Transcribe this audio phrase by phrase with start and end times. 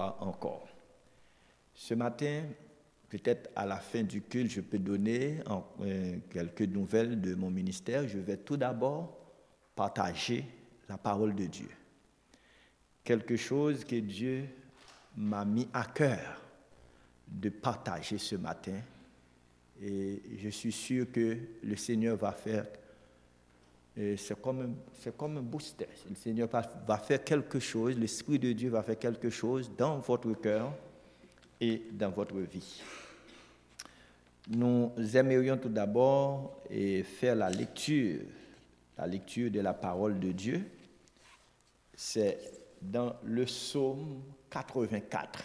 [0.00, 0.68] encore.
[1.74, 2.44] Ce matin,
[3.08, 5.38] peut-être à la fin du culte, je peux donner
[5.80, 8.08] euh, quelques nouvelles de mon ministère.
[8.08, 9.18] Je vais tout d'abord
[9.74, 10.44] partager
[10.88, 11.68] la parole de Dieu.
[13.04, 14.48] Quelque chose que Dieu
[15.16, 16.40] m'a mis à cœur
[17.26, 18.80] de partager ce matin.
[19.82, 22.66] Et je suis sûr que le Seigneur va faire
[23.94, 24.76] c'est comme,
[25.16, 25.88] comme, un booster.
[26.08, 30.32] Le Seigneur va, faire quelque chose, l'Esprit de Dieu va faire quelque chose dans votre
[30.34, 30.72] cœur
[31.60, 32.82] et dans votre vie.
[34.48, 36.62] Nous aimerions tout d'abord
[37.04, 38.22] faire la lecture,
[38.96, 40.64] la lecture de la parole de Dieu.
[41.94, 42.38] C'est
[42.80, 45.44] dans le psaume 84.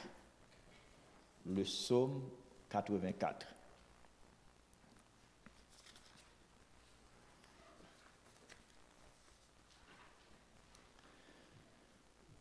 [1.46, 2.22] Le psaume
[2.70, 3.57] 84.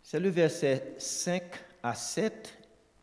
[0.08, 1.42] C'est le verset 5
[1.82, 2.56] à 7,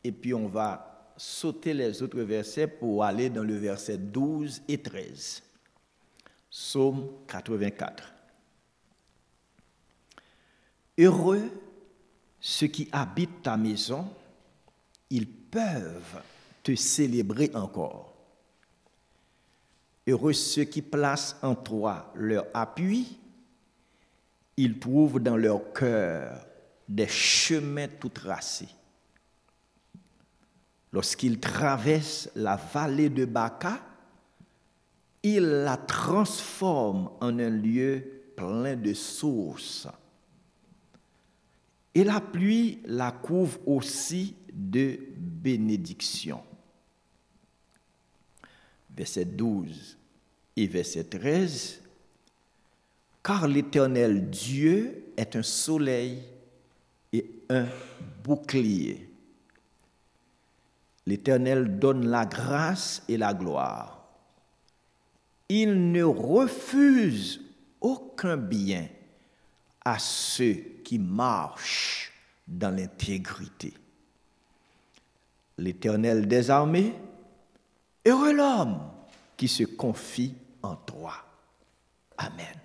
[0.06, 4.82] et puis on va sauter les autres versets pour aller dans le verset 12 et
[4.82, 5.44] 13.
[6.50, 8.06] Psaume 84.
[10.98, 11.52] Heureux
[12.40, 14.08] ceux qui habitent ta maison,
[15.10, 16.22] ils peuvent
[16.64, 18.14] te célébrer encore.
[20.08, 23.20] Heureux ceux qui placent en toi leur appui,
[24.56, 26.48] ils trouvent dans leur cœur
[26.88, 28.70] des chemins tout tracés.
[30.92, 33.82] Lorsqu'il traverse la vallée de Baca,
[35.24, 38.04] il la transforme en un lieu
[38.36, 39.88] plein de sources.
[41.96, 46.44] Et la pluie la couvre aussi de bénédictions.
[48.96, 49.98] Verset 12
[50.56, 51.82] et verset 13.
[53.24, 56.22] Car l'Éternel Dieu est un soleil
[57.14, 57.68] et un
[58.24, 59.10] bouclier.
[61.06, 64.04] L'Éternel donne la grâce et la gloire.
[65.50, 67.42] Il ne refuse
[67.80, 68.88] aucun bien
[69.86, 72.12] à ceux qui marchent
[72.48, 73.74] dans l'intégrité.
[75.58, 76.94] L'Éternel des armées,
[78.06, 78.80] heureux l'homme
[79.38, 81.14] qui se confie en toi.
[82.18, 82.56] Amen.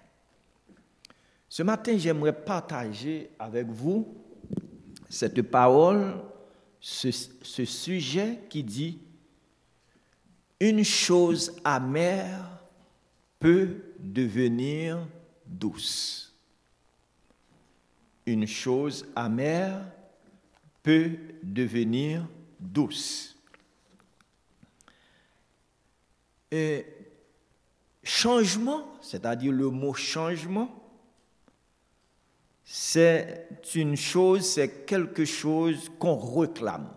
[1.48, 4.06] Ce matin, j'aimerais partager avec vous
[5.08, 6.22] cette parole,
[6.80, 7.10] ce,
[7.64, 8.98] sujet qui dit
[10.60, 12.62] une chose amère
[13.38, 14.98] peut devenir
[15.46, 16.34] douce.
[18.26, 19.80] Une chose amère
[20.82, 22.26] peut devenir
[22.60, 23.36] douce.
[26.50, 26.86] Et
[28.02, 30.87] changement, c'est-à-dire le mot changement,
[32.70, 36.92] c'est une chose, c'est quelque chose qu'on réclame.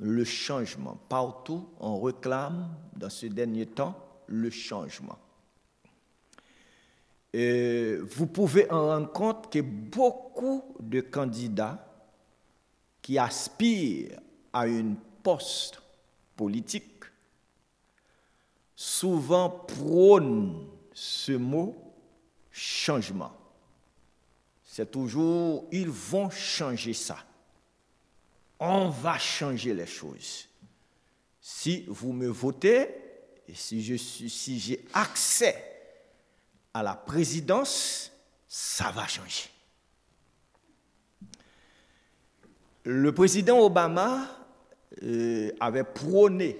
[0.00, 0.98] Le changement.
[1.08, 3.94] Partout, on réclame, dans ce dernier temps,
[4.26, 5.16] le changement.
[7.32, 11.86] Vous pouvez en rendre compte que beaucoup de candidats
[13.00, 14.18] qui aspirent
[14.52, 15.80] à une poste
[16.34, 17.04] politique
[18.74, 21.76] souvent prônent ce mot
[22.50, 23.43] changement
[24.74, 27.18] c'est toujours, ils vont changer ça.
[28.58, 30.48] On va changer les choses.
[31.40, 32.88] Si vous me votez,
[33.46, 35.64] et si suis, si j'ai accès
[36.72, 38.10] à la présidence,
[38.48, 39.48] ça va changer.
[42.82, 44.26] Le président Obama
[45.04, 46.58] euh, avait prôné,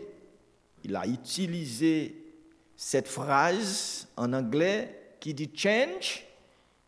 [0.85, 2.15] il a utilisé
[2.77, 6.25] cette phrase en anglais qui dit change,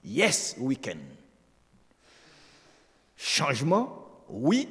[0.06, 0.98] yes we can.
[3.16, 4.68] Changement, oui,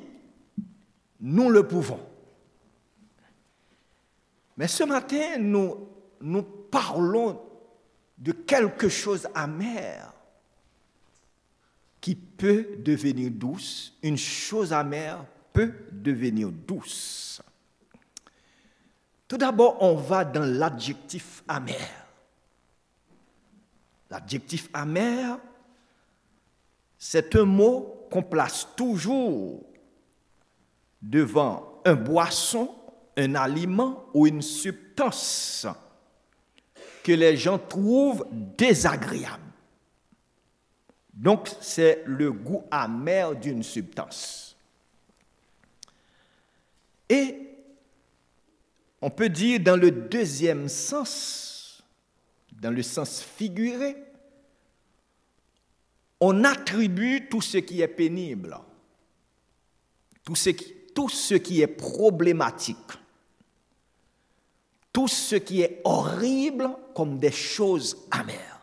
[1.19, 1.99] nous le pouvons.
[4.57, 5.89] Mais ce matin, nous,
[6.21, 7.41] nous parlons
[8.17, 10.13] de quelque chose amer
[11.99, 13.93] qui peut devenir douce.
[14.03, 17.41] Une chose amère peut devenir douce.
[19.27, 22.04] Tout d'abord, on va dans l'adjectif amer.
[24.09, 25.39] L'adjectif amer,
[26.97, 29.63] c'est un mot qu'on place toujours
[31.01, 32.73] devant un boisson,
[33.17, 35.67] un aliment ou une substance
[37.03, 39.43] que les gens trouvent désagréable.
[41.13, 44.57] Donc, c'est le goût amer d'une substance.
[47.07, 47.45] Et
[49.01, 51.54] on peut dire dans le deuxième sens,
[52.65, 53.95] dans le sens figuré,
[56.19, 58.57] on attribue tout ce qui est pénible,
[60.23, 62.77] tout ce qui, tout ce qui est problématique,
[64.91, 68.59] tout ce qui est horrible comme des choses amères.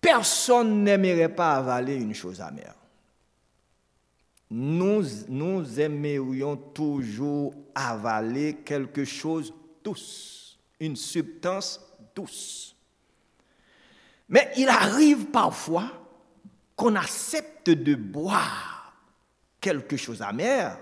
[0.00, 2.76] Personne n'aimerait pas avaler une chose amère.
[4.52, 9.52] Nous, nous aimerions toujours avaler quelque chose
[9.82, 10.45] douce,
[10.80, 11.80] une substance
[12.14, 12.74] douce.
[14.28, 15.90] Mais il arrive parfois
[16.74, 18.94] qu'on accepte de boire
[19.60, 20.78] quelque chose amer,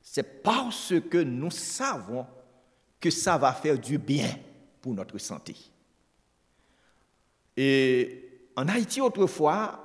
[0.00, 2.26] c'est parce que nous savons
[3.00, 4.38] que ça va faire du bien
[4.80, 5.56] pour notre santé.
[7.56, 9.84] Et en Haïti, autrefois,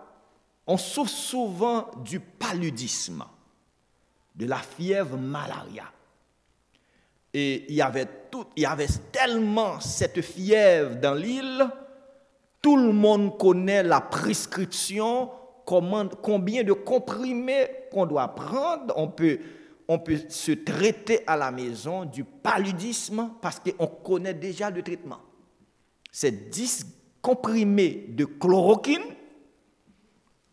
[0.65, 3.25] on souffre souvent du paludisme,
[4.36, 5.91] de la fièvre malaria.
[7.33, 8.07] Et il y avait,
[9.12, 11.68] tellement cette fièvre dans l'île
[12.63, 15.30] tout le monde connaît la prescription,
[15.65, 18.94] combien de comprimés qu'on doit prendre.
[18.95, 19.38] On peut,
[19.89, 25.19] on peut se traiter à la maison du paludisme parce qu'on connaît déjà le traitement.
[26.09, 26.86] C'est 10
[27.21, 29.03] comprimés de chloroquine,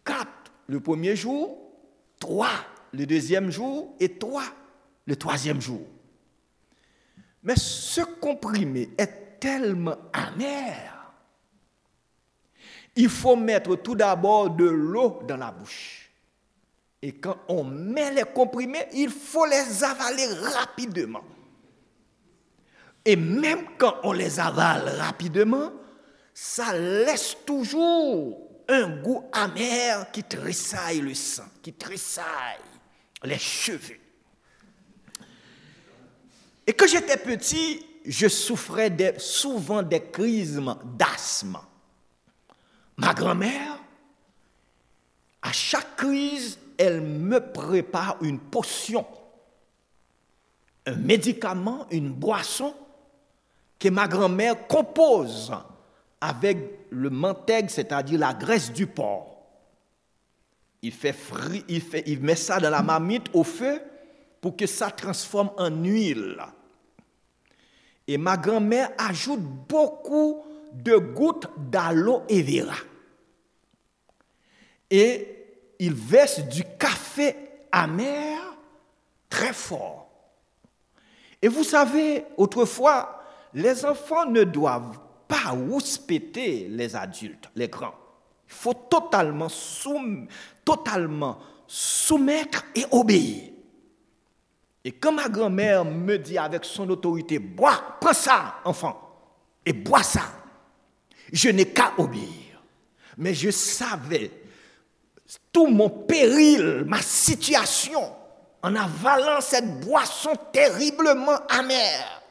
[0.05, 0.26] 4
[0.67, 1.56] le premier jour,
[2.19, 2.49] 3
[2.93, 4.43] le deuxième jour et 3
[5.06, 5.83] le troisième jour.
[7.42, 11.00] Mais ce comprimé est tellement amer
[12.96, 16.10] il faut mettre tout d'abord de l'eau dans la bouche.
[17.02, 21.25] Et quand on met les comprimés, il faut les avaler rapidement.
[23.04, 25.72] Et même quand on les avale rapidement,
[26.34, 28.38] ça laisse toujours
[28.69, 32.25] un goût amer qui tressaille le sang, qui tressaille
[33.25, 33.98] les cheveux.
[36.67, 40.61] Et quand j'étais petit, je souffrais souvent des crises
[40.97, 41.59] d'asthme.
[42.97, 43.79] Ma grand-mère,
[45.43, 49.07] à chaque crise, elle me prépare une potion,
[50.87, 52.75] un médicament, une boisson
[53.79, 55.53] que ma grand-mère compose
[56.21, 59.39] avec le mentègue, c'est-à-dire la graisse du porc.
[60.83, 61.15] Il, fait
[61.69, 63.81] il, fait, il met ça dans la marmite au feu
[64.40, 66.38] pour que ça transforme en huile.
[68.06, 72.76] Et ma grand-mère ajoute beaucoup de gouttes d'aloe vera
[74.90, 75.37] et
[75.78, 77.37] il verse du café
[77.70, 78.38] amer
[79.28, 80.08] très fort.
[81.40, 83.22] Et vous savez, autrefois,
[83.54, 87.94] les enfants ne doivent pas rouspéter les adultes, les grands.
[88.48, 89.46] Il faut totalement,
[90.64, 93.50] totalement soumettre et obéir.
[94.85, 98.99] Et quand ma grand-mère me dit avec son autorité, bois, prends ça, enfant,
[99.65, 100.23] et bois ça,
[101.32, 102.62] je n'ai qu'à obéir.
[103.19, 104.31] Mais je savais
[105.53, 108.12] tout mon péril, ma situation,
[108.62, 112.23] en avalant cette boisson terriblement amère.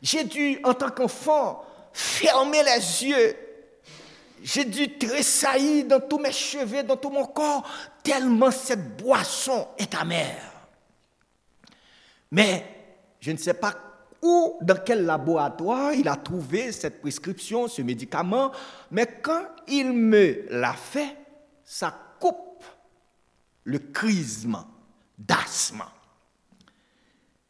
[0.00, 3.36] J'ai dû, en tant qu'enfant, fermer les yeux.
[4.42, 7.62] J'ai dû tressaillir dans tous mes cheveux, dans tout mon corps,
[8.02, 10.51] tellement cette boisson est amère.
[12.32, 12.64] Mais
[13.20, 13.74] je ne sais pas
[14.22, 18.52] où, dans quel laboratoire il a trouvé cette prescription, ce médicament,
[18.90, 21.16] mais quand il me l'a fait,
[21.62, 22.64] ça coupe
[23.64, 24.64] le crisme
[25.18, 25.84] d'asthme.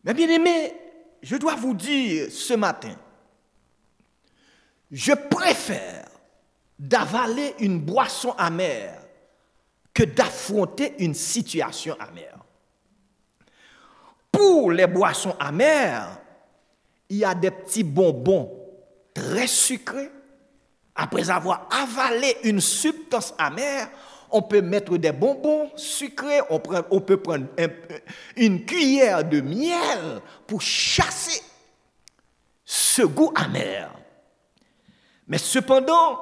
[0.03, 0.75] Mais bien aimé,
[1.23, 2.97] je dois vous dire ce matin,
[4.91, 6.09] je préfère
[6.77, 9.01] d'avaler une boisson amère
[9.95, 12.42] que d'affronter une situation amère.
[14.33, 16.19] Pour les boissons amères,
[17.09, 18.51] il y a des petits bonbons
[19.15, 20.11] très sucrés
[20.95, 23.89] après avoir avalé une substance amère,
[24.31, 27.47] on peut mettre des bonbons sucrés, on, peut prendre
[28.37, 31.43] une cuillère de miel pour chasser
[32.65, 33.91] ce goût amer.
[35.29, 36.21] Mais cependant,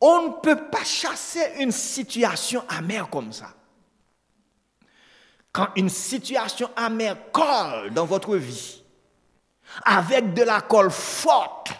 [0.00, 3.54] on ne peut pas chasser une situation amère comme ça.
[5.56, 8.82] Quand une situation amère colle dans votre vie,
[9.86, 11.72] avec de la colle forte,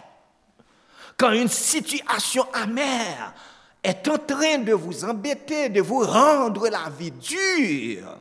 [1.19, 3.35] quand une situation amère
[3.83, 8.19] est en train de vous embêter, de vous rendre la vie dure.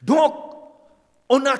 [0.00, 0.34] Donc,
[1.28, 1.56] on n'a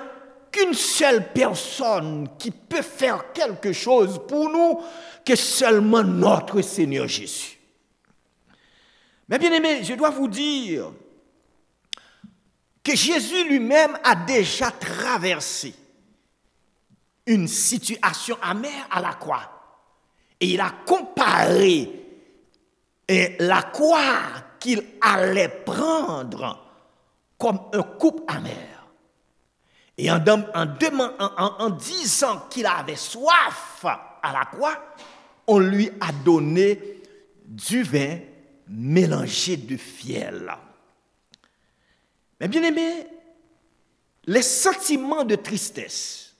[0.50, 4.80] qu'une seule personne qui peut faire quelque chose pour nous
[5.26, 7.58] que seulement notre Seigneur Jésus.
[9.28, 10.90] Mais bien aimé, je dois vous dire
[12.82, 15.74] que Jésus lui-même a déjà traversé
[17.26, 19.48] une situation amère à la croix.
[20.40, 21.90] Et il a comparé
[23.38, 24.22] la croix
[24.58, 26.58] qu'il allait prendre
[27.38, 28.68] comme un coupe amer.
[29.96, 30.18] Et en,
[30.54, 34.94] en disant qu'il avait soif à la croix,
[35.46, 37.02] on lui a donné
[37.44, 38.18] du vin
[38.68, 40.52] mélangé de fiel.
[42.42, 43.06] Mais bien aimé,
[44.24, 46.34] les sentiments de tristesse,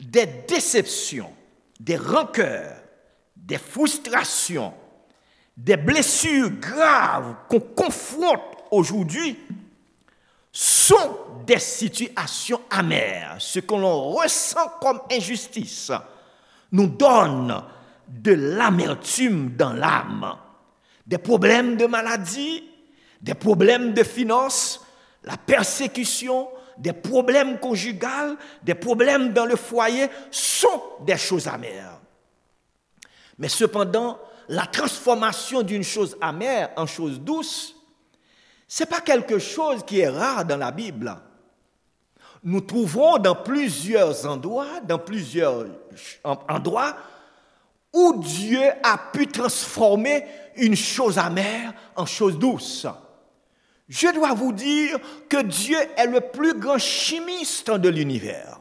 [0.00, 1.30] des déceptions,
[1.78, 2.78] des rancœurs,
[3.36, 4.72] des frustrations,
[5.58, 9.38] des blessures graves qu'on confronte aujourd'hui
[10.50, 13.36] sont des situations amères.
[13.40, 15.92] Ce que l'on ressent comme injustice
[16.70, 17.62] nous donne
[18.08, 20.34] de l'amertume dans l'âme.
[21.06, 22.71] Des problèmes de maladie,
[23.22, 24.80] des problèmes de finances,
[25.22, 32.00] la persécution, des problèmes conjugaux, des problèmes dans le foyer sont des choses amères.
[33.38, 37.76] Mais cependant, la transformation d'une chose amère en chose douce,
[38.66, 41.16] ce n'est pas quelque chose qui est rare dans la Bible.
[42.42, 45.66] Nous trouvons dans plusieurs endroits, dans plusieurs
[46.24, 46.96] endroits,
[47.92, 50.24] où Dieu a pu transformer
[50.56, 52.86] une chose amère en chose douce.
[53.92, 58.58] Je dois vous dire que Dieu est le plus grand chimiste de l'univers.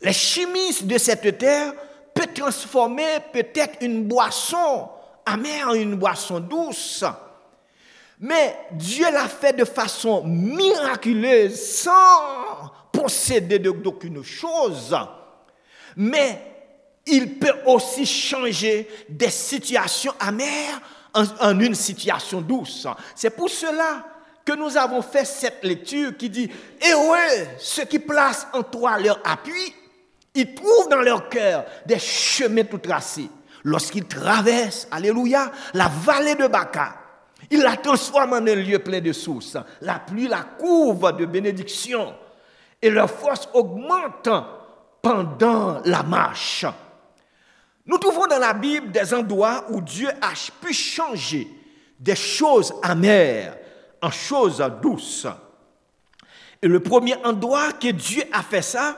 [0.00, 1.74] Les chimistes de cette terre
[2.14, 4.88] peuvent transformer peut-être une boisson
[5.26, 7.04] amère en une boisson douce.
[8.20, 14.96] Mais Dieu l'a fait de façon miraculeuse, sans posséder d'aucune chose.
[15.94, 16.40] Mais
[17.04, 20.80] il peut aussi changer des situations amères
[21.12, 22.86] en, une situation douce.
[23.14, 24.06] C'est pour cela
[24.44, 26.50] que nous avons fait cette lecture qui dit,
[26.82, 29.74] ouais, ceux qui placent en toi leur appui,
[30.34, 33.28] ils trouvent dans leur cœur des chemins tout tracés.
[33.64, 36.96] Lorsqu'ils traversent, alléluia, la vallée de Baca,
[37.50, 39.56] ils la transforment en un lieu plein de sources.
[39.80, 42.14] La pluie la couvre de bénédictions
[42.80, 44.28] et leur force augmente
[45.00, 46.66] pendant la marche.
[47.84, 51.48] Nous trouvons dans la Bible des endroits où Dieu a pu changer
[51.98, 53.56] des choses amères
[54.02, 55.26] en choses douces.
[56.60, 58.96] Et le premier endroit que Dieu a fait ça,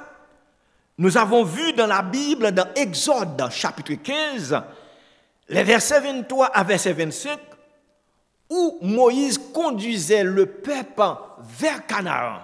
[0.98, 4.62] nous avons vu dans la Bible, dans Exode chapitre 15,
[5.48, 7.38] les versets 23 à verset 25,
[8.50, 11.02] où Moïse conduisait le peuple
[11.38, 12.40] vers Canaan.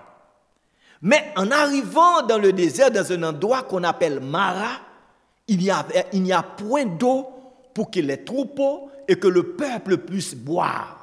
[1.02, 4.80] Mais en arrivant dans le désert, dans un endroit qu'on appelle Mara,
[5.48, 7.26] il n'y a, a point d'eau
[7.72, 10.99] pour que les troupeaux et que le peuple puisse boire.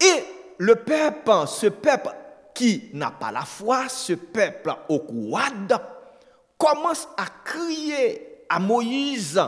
[0.00, 0.24] Et
[0.58, 2.10] le peuple, ce peuple
[2.54, 5.80] qui n'a pas la foi, ce peuple au couade,
[6.56, 9.40] commence à crier à Moïse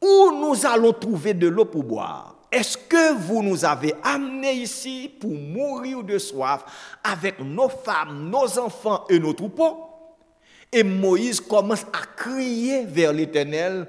[0.00, 2.36] où nous allons trouver de l'eau pour boire?
[2.50, 8.58] Est-ce que vous nous avez amenés ici pour mourir de soif avec nos femmes, nos
[8.58, 9.86] enfants et nos troupeaux?
[10.70, 13.86] Et Moïse commence à crier vers l'Éternel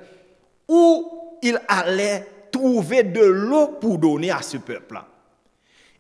[0.68, 5.02] où il allait trouver de l'eau pour donner à ce peuple.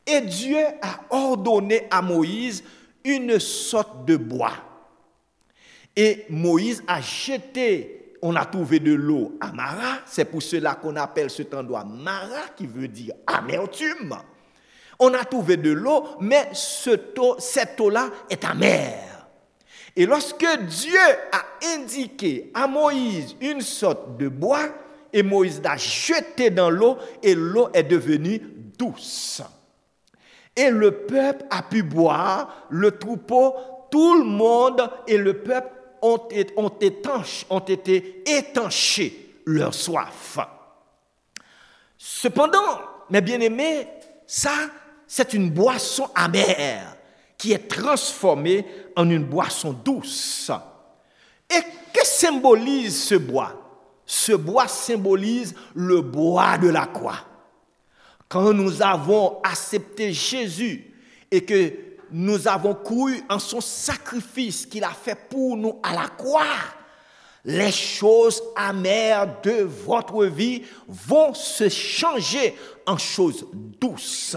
[0.06, 2.64] Et Dieu a ordonné à Moïse
[3.04, 4.54] une sorte de bois.
[5.96, 10.96] Et Moïse a jeté, on a trouvé de l'eau à Mara, c'est pour cela qu'on
[10.96, 14.16] appelle cet endroit Mara, qui veut dire amertume.
[15.00, 19.28] On a trouvé de l'eau, mais cette eau-là est amère.
[19.96, 21.00] Et lorsque Dieu
[21.32, 24.70] a indiqué à Moïse une sorte de bois,
[25.12, 28.40] et Moïse l'a jeté dans l'eau, et l'eau est devenue
[28.78, 29.44] douce.
[30.56, 33.56] Et le peuple a pu boire, le troupeau,
[33.90, 35.70] tout le monde et le peuple
[36.02, 36.18] ont,
[37.68, 40.38] été étanchés leur soif.
[41.98, 43.88] Cependant, mes bien-aimés,
[44.28, 44.52] ça,
[45.08, 46.98] c'est une boisson amère
[47.38, 50.52] qui est transformée en une boisson douce.
[51.50, 51.62] Et
[51.94, 53.54] que symbolise ce bois?
[54.06, 57.20] Ce bois symbolise le bois de la croix.
[58.34, 60.92] Quand nous avons accepté Jésus
[61.30, 61.72] et que
[62.10, 66.42] nous avons cru en son sacrifice qu'il a fait pour nous à la croix,
[67.46, 72.56] les choses amères de votre vie vont se changer
[72.88, 74.36] en choses douces.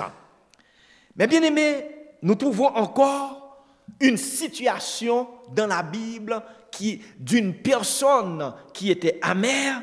[1.16, 1.86] Mais bien aimés,
[2.20, 3.64] nous trouvons encore
[3.98, 9.80] une situation dans la Bible qui, d'une personne qui était amère,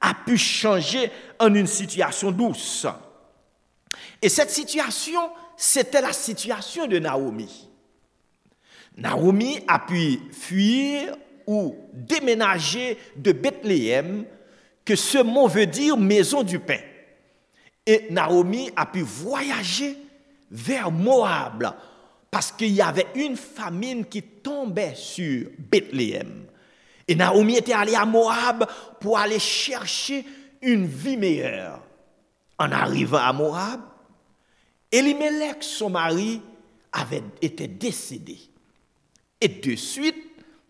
[0.00, 2.86] a pu changer en une situation douce.
[4.26, 7.68] Et cette situation, c'était la situation de Naomi.
[8.96, 11.14] Naomi a pu fuir
[11.46, 14.24] ou déménager de Bethléem,
[14.84, 16.80] que ce mot veut dire maison du pain.
[17.86, 19.96] Et Naomi a pu voyager
[20.50, 21.76] vers Moab
[22.28, 26.46] parce qu'il y avait une famine qui tombait sur Bethléem.
[27.06, 28.66] Et Naomi était allée à Moab
[28.98, 30.24] pour aller chercher
[30.62, 31.80] une vie meilleure.
[32.58, 33.82] En arrivant à Moab,
[34.92, 36.40] Elimelech, son mari,
[36.92, 38.38] avait été décédé.
[39.40, 40.16] Et de suite,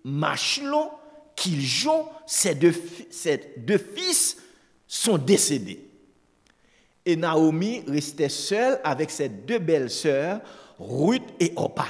[0.04, 0.90] Machlon,
[1.36, 2.74] Kiljon, ses deux,
[3.10, 4.38] ses deux fils
[4.86, 5.86] sont décédés.
[7.04, 10.40] Et Naomi restait seule avec ses deux belles sœurs,
[10.78, 11.86] Ruth et Opa.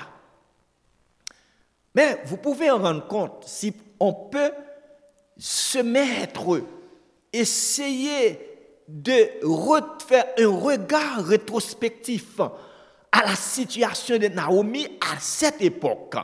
[1.94, 4.52] Mais vous pouvez en rendre compte si on peut
[5.38, 6.62] se mettre,
[7.32, 8.55] essayer
[8.88, 9.28] de
[10.06, 12.40] faire un regard rétrospectif
[13.12, 16.16] à la situation de Naomi à cette époque.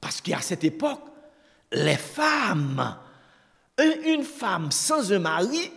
[0.00, 1.00] Parce qu'à cette époque,
[1.72, 2.96] les femmes,
[4.04, 5.72] une femme sans un mari,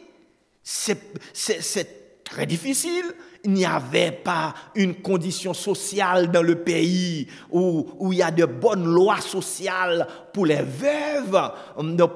[0.63, 3.05] c'est très difficile
[3.45, 8.45] il n'y avait pas une condition sociale dans le pays où, il y a de
[8.45, 11.51] bonnes lois sociales pour les veuves,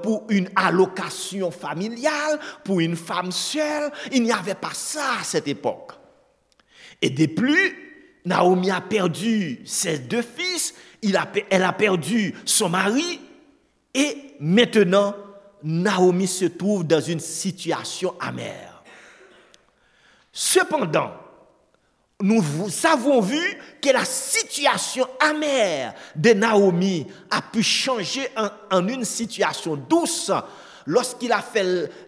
[0.02, 3.92] pour une allocation familiale, pour une femme seule.
[4.12, 5.92] Il n'y avait pas ça à cette époque.
[7.00, 7.78] Et de plus,
[8.26, 13.22] Naomi a perdu ses deux fils, elle a perdu son mari,
[13.94, 15.16] et maintenant,
[15.64, 18.69] Naomi se trouve dans une situation amère.
[20.32, 21.12] Cependant,
[22.22, 22.44] nous
[22.84, 23.40] avons vu
[23.82, 28.28] que la situation amère de Naomi a pu changer
[28.72, 30.30] en, une situation douce
[30.86, 31.34] lorsqu'il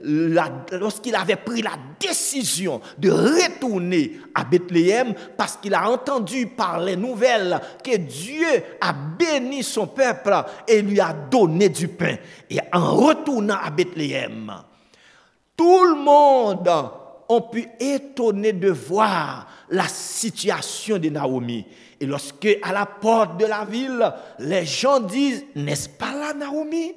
[0.01, 6.97] lorsqu'il avait pris la décision de retourner à Bethléem parce qu'il a entendu par les
[6.97, 8.47] nouvelles que Dieu
[8.81, 10.35] a béni son peuple
[10.67, 12.17] et lui a donné du pain.
[12.49, 14.51] Et en retournant à Bethléem,
[15.55, 16.69] tout le monde
[17.31, 21.65] ont pu étonner de voir la situation de Naomi.
[21.99, 26.93] Et lorsque à la porte de la ville, les gens disent, n'est-ce pas là Naomi?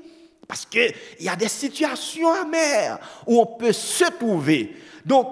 [0.49, 4.77] Parce qu'il y a des situations amères où on peut se trouver.
[5.05, 5.29] Donc,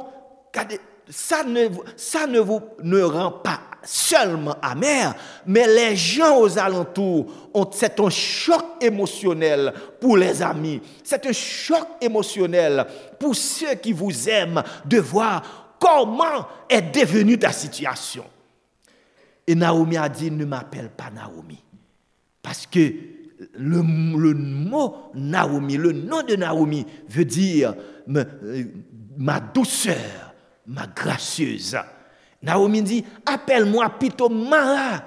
[1.08, 5.14] ça ne, ça ne vous ne rend pas seulement amer,
[5.46, 11.32] mais les gens aux alentours, ont, c'est un choc émotionnel pour les amis, c'est un
[11.32, 12.86] choc émotionnel
[13.18, 18.24] pour ceux qui vous aiment de voir comment est devenue ta situation.
[19.46, 21.62] Et Naomi a dit, ne m'appelle pas Naomi,
[22.42, 22.92] parce que
[23.54, 27.74] le, le, mot Naomi, le nom de Naomi veut dire
[28.06, 30.34] ma douceur,
[30.66, 31.76] ma gracieuse.
[32.42, 35.04] Naomi dit, appelle-moi plutôt Mara,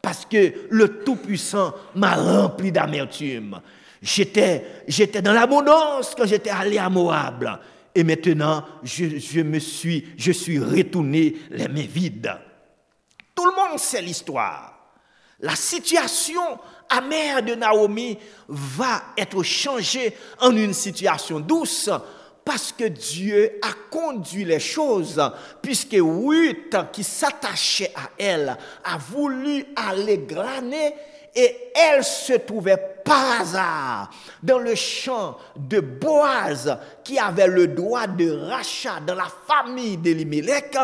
[0.00, 3.60] parce que le Tout-Puissant m'a rempli d'amertume.
[4.00, 4.64] J'étais,
[5.22, 7.60] dans l'abondance quand j'étais allé à Moab.
[7.94, 12.32] Et maintenant, je, me suis, je suis retourné les mains vides.
[13.34, 14.78] Tout le monde sait l'histoire.
[15.40, 21.90] La situation amère de Naomi va être changée en une situation douce
[22.48, 25.22] parce que Dieu a conduit les choses,
[25.60, 30.94] puisque Ruth, qui s'attachait à elle, a voulu aller glaner
[31.36, 34.10] et elle se trouvait par hasard
[34.42, 40.74] dans le champ de Boaz, qui avait le droit de rachat dans la famille d'Elimelech,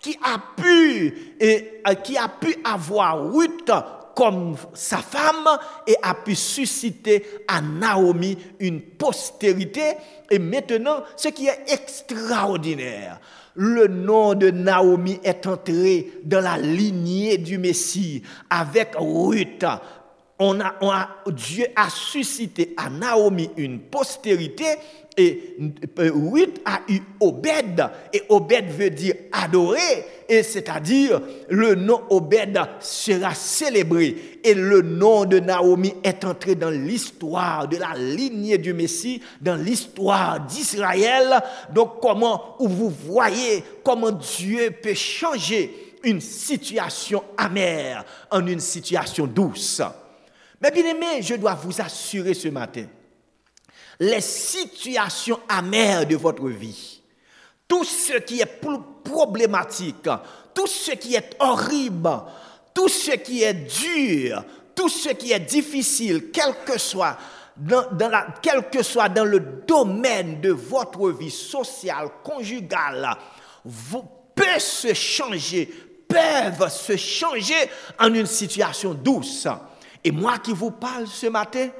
[0.00, 3.70] qui a pu et qui a pu avoir Ruth
[4.14, 5.48] comme sa femme
[5.86, 9.82] et a pu susciter à Naomi une postérité.
[10.30, 13.20] Et maintenant, ce qui est extraordinaire,
[13.54, 19.64] le nom de Naomi est entré dans la lignée du Messie avec Ruth.
[20.38, 24.64] On a, Dieu a suscité à Naomi une postérité
[25.16, 25.56] et
[25.98, 33.34] Ruth a eu Obed, et Obed veut dire adorer, et c'est-à-dire le nom Obed sera
[33.34, 39.20] célébré, et le nom de Naomi est entré dans l'histoire de la lignée du Messie,
[39.42, 41.38] dans l'histoire d'Israël.
[41.74, 49.82] Donc comment vous voyez comment Dieu peut changer une situation amère en une situation douce?
[50.62, 52.86] Mais bien aimé, je dois vous assurer ce matin
[54.00, 57.01] les situations amères de votre vie,
[57.72, 58.60] tout ce qui est
[59.02, 60.06] problématique,
[60.52, 62.20] tout ce qui est horrible,
[62.74, 67.16] tout ce qui est dur, tout ce qui est difficile, quel que soit
[67.56, 73.16] dans, le domaine de votre vie sociale, conjugale,
[73.64, 74.04] vous
[74.34, 75.64] peut se changer,
[76.06, 79.48] peuvent se changer en une situation douce.
[80.04, 81.70] Et moi qui vous parle ce matin,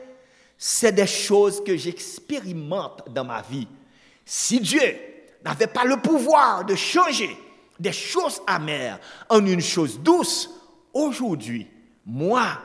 [0.56, 3.68] c'est des choses que j'expérimente dans ma vie.
[4.24, 5.11] Si Dieu
[5.44, 7.36] n'avait pas le pouvoir de changer
[7.78, 10.50] des choses amères en une chose douce,
[10.92, 11.66] aujourd'hui,
[12.06, 12.58] moi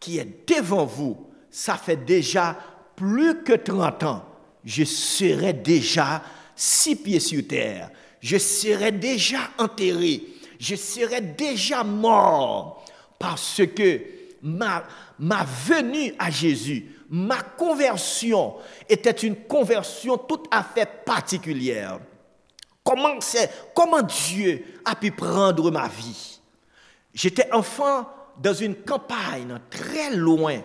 [0.00, 2.56] qui est devant vous, ça fait déjà
[2.96, 4.24] plus que 30 ans,
[4.64, 6.22] je serai déjà
[6.56, 10.22] six pieds sur terre, je serai déjà enterré,
[10.58, 12.84] je serai déjà mort,
[13.18, 14.00] parce que
[14.42, 14.84] ma,
[15.18, 18.54] ma venue à Jésus, ma conversion
[18.88, 22.00] était une conversion tout à fait particulière.
[22.84, 23.18] Comment,
[23.74, 26.38] comment Dieu a pu prendre ma vie?
[27.14, 30.60] J'étais enfant dans une campagne très loin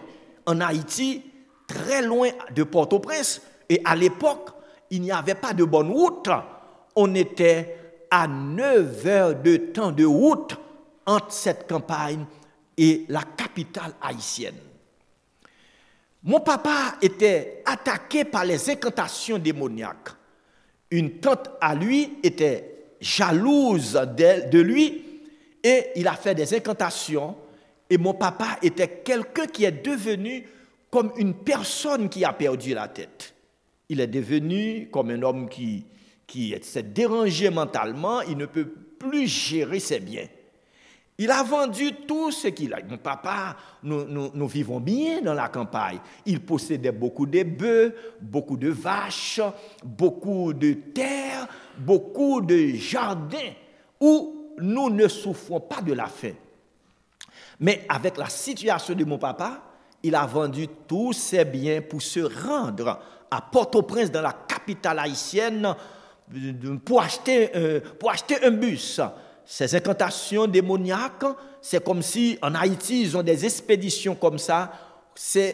[0.45, 1.23] en Haïti,
[1.65, 3.41] très loin de Port-au-Prince.
[3.69, 4.49] Et à l'époque,
[4.89, 6.29] il n'y avait pas de bonne route.
[6.95, 7.77] On était
[8.12, 10.58] à 9 heures de temps de route
[11.05, 12.25] entre cette campagne
[12.75, 14.58] et la capitale haïtienne.
[16.23, 20.10] Mon papa était attaqué par les incantations démoniaques.
[20.91, 25.04] Une tante à lui était jalouse de lui
[25.63, 27.36] et il a fait des incantations.
[27.89, 30.45] Et mon papa était quelqu'un qui est devenu
[30.89, 33.34] comme une personne qui a perdu la tête.
[33.89, 35.86] Il est devenu comme un homme qui,
[36.28, 38.67] qui s'est dérangé mentalement, il ne peut
[38.99, 40.28] plus gérer ses biens.
[41.21, 42.79] Il a vendu tout ce qu'il a.
[42.89, 45.99] Mon papa, nous, vivons bien dans la campagne.
[46.25, 49.41] Il possédait beaucoup de bœufs, beaucoup de vaches,
[49.84, 51.45] beaucoup de terres,
[51.77, 53.51] beaucoup de jardins
[53.99, 56.36] où nous ne souffrons pas de la faim.
[57.60, 59.62] Mais avec la situation de mon papa,
[60.01, 62.97] il a vendu tous ses biens pour se rendre
[63.29, 65.75] à Port-au-Prince, dans la capitale haïtienne,
[66.86, 69.01] pour acheter, pour acheter un bus
[69.52, 71.26] ces incantations démoniaques,
[71.60, 74.72] c'est comme si en Haïti, ils ont des expéditions comme ça.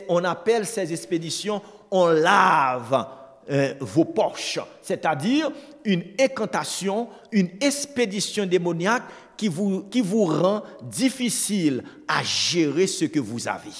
[0.10, 3.08] On appelle ces expéditions, on lave
[3.50, 4.60] euh, vos poches.
[4.82, 5.50] C'est-à-dire
[5.86, 9.04] une incantation, une expédition démoniaque
[9.38, 13.72] qui vous, qui vous rend difficile à gérer ce que vous avez.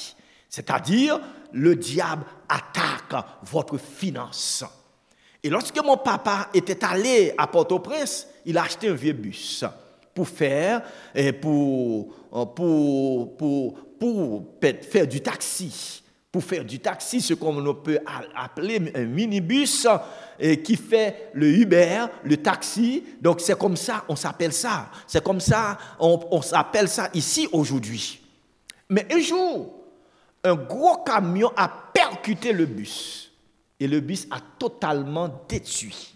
[0.48, 1.20] C'est-à-dire,
[1.52, 4.64] le diable attaque votre finance.
[5.44, 9.66] Et lorsque mon papa était allé à Port-au-Prince, il a acheté un vieux bus
[10.16, 10.80] pour euh,
[14.82, 16.02] faire du taxi.
[16.32, 18.00] Pour faire du taxi, ce qu'on peut
[18.36, 19.88] appeler un minibus
[20.64, 23.04] qui fait le Uber, le taxi.
[23.22, 24.90] Donc c'est comme ça, on s'appelle ça.
[25.08, 28.22] C'est comme ça, on, on s'appelle ça ici aujourd'hui.
[28.90, 29.76] Mais un jour,
[30.44, 33.32] un gros camion a percuté le bus
[33.80, 36.15] et le bus a totalement détruit.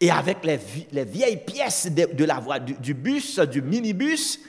[0.00, 4.40] Et avec les, vieilles pièces de, la voie, du, bus, du minibus,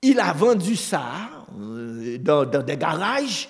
[0.00, 1.02] il a vendu ça
[1.58, 3.48] euh, dans, des garages.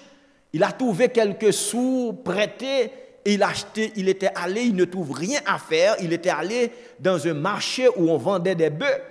[0.53, 2.91] Il a trouvé quelques sous prêtés.
[3.27, 5.97] il a acheté, il était allé, il ne trouve rien à faire.
[6.01, 9.03] Il était allé dans un marché où on vendait des bœufs.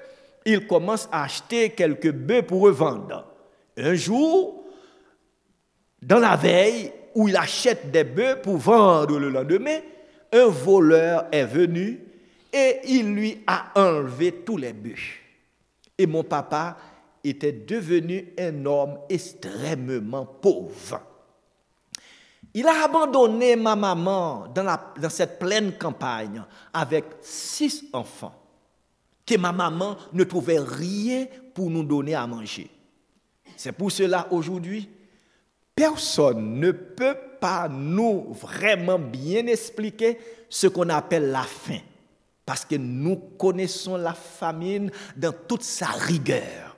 [0.45, 3.27] Il commence à acheter quelques bœufs pour revendre.
[3.77, 4.65] Un jour,
[6.01, 9.79] dans la veille, où il achète des bœufs pour vendre le lendemain,
[10.31, 11.99] un voleur est venu
[12.51, 15.21] et il lui a enlevé tous les bûches.
[15.97, 16.77] Et mon papa
[17.23, 21.01] était devenu un homme extrêmement pauvre.
[22.53, 28.33] Il a abandonné ma maman dans, cette pleine campagne avec six enfants,
[29.25, 32.69] que ma maman ne trouvait rien pour nous donner à manger.
[33.55, 34.89] C'est pour cela aujourd'hui,
[35.75, 40.17] personne ne peut pas nous vraiment bien expliquer
[40.49, 41.79] ce qu'on appelle la faim.
[42.45, 46.77] Parce que nous connaissons la famine dans toute sa rigueur.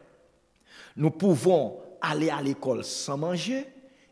[0.96, 3.68] Nous pouvons aller à l'école sans manger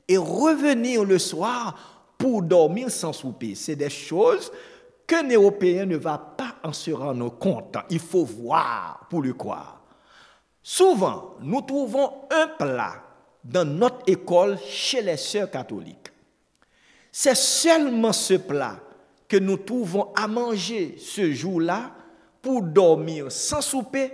[0.08, 3.56] et revenir le soir pour dormir sans souper.
[3.56, 4.52] C'est des choses
[5.06, 7.78] qu'un Européen ne va pas en se rendre compte.
[7.90, 9.82] Il faut voir pour le croire.
[10.62, 13.04] Souvent, nous trouvons un plat
[13.44, 16.07] dans notre école chez les sœurs catholiques.
[17.20, 18.80] C'est seulement ce plat
[19.28, 21.90] que nous trouvons à manger ce jour-là
[22.44, 24.12] pour dormir sans souper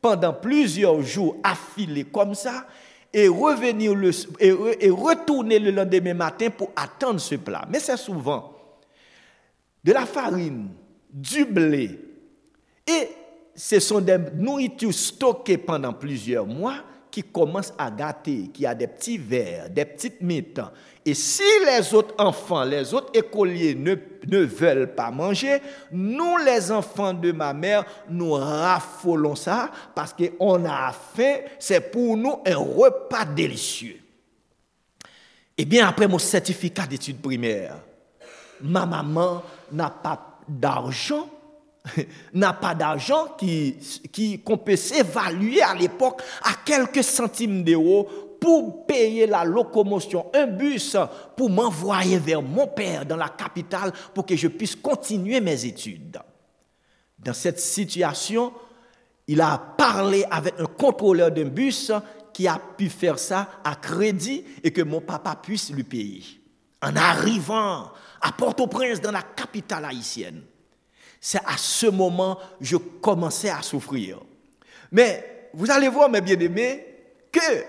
[0.00, 2.64] pendant plusieurs jours affilés comme ça
[3.12, 3.90] et revenir
[4.38, 4.52] et,
[4.88, 7.66] retourner le lendemain matin pour attendre ce plat.
[7.68, 8.56] Mais c'est souvent
[9.82, 10.68] de la farine,
[11.10, 11.90] du blé
[12.86, 13.08] et
[13.56, 16.76] ce sont des nourritures stockées pendant plusieurs mois
[17.14, 20.60] qui commence à gâter, qui a des petits verres, des petites mythes.
[21.06, 23.94] Et si les autres enfants, les autres écoliers ne,
[24.26, 25.60] ne veulent pas manger,
[25.92, 32.16] nous, les enfants de ma mère, nous raffolons ça parce qu'on a faim, c'est pour
[32.16, 34.00] nous un repas délicieux.
[35.56, 37.76] Et bien après mon certificat d'études primaires,
[38.60, 41.28] ma maman n'a pas d'argent
[42.32, 43.76] n'a pas d'argent qui,
[44.10, 48.08] qui, qu'on peut s'évaluer à l'époque à quelques centimes d'euros
[48.40, 50.96] pour payer la locomotion, un bus
[51.36, 56.18] pour m'envoyer vers mon père dans la capitale pour que je puisse continuer mes études.
[57.18, 58.52] Dans cette situation,
[59.26, 61.90] il a parlé avec un contrôleur d'un bus
[62.34, 66.22] qui a pu faire ça à crédit et que mon papa puisse lui payer.
[66.82, 70.42] En arrivant à Port-au-Prince, dans la capitale haïtienne,
[71.26, 74.18] c'est à ce moment que je commençais à souffrir.
[74.92, 76.84] Mais vous allez voir, mes bien-aimés,
[77.32, 77.64] que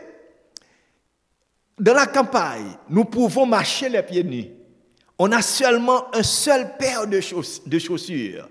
[1.79, 4.49] dans la campagne, nous pouvons marcher les pieds nus.
[5.17, 8.49] On a seulement un seul paire de, chaussures.